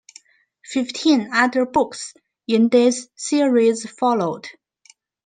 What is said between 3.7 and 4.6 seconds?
followed.